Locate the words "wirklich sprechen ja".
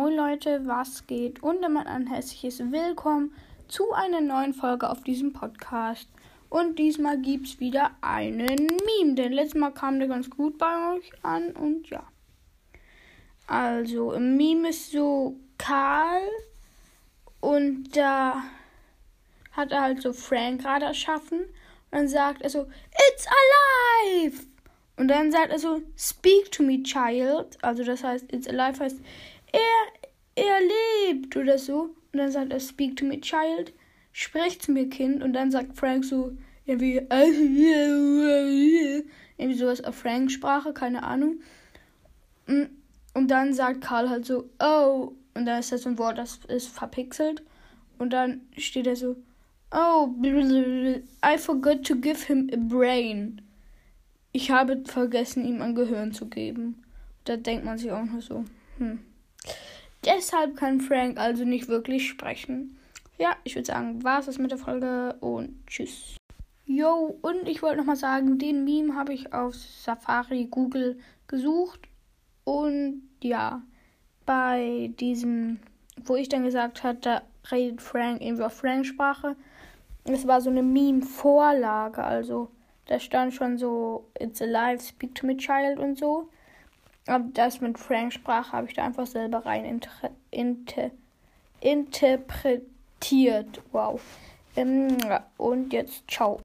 61.68-63.36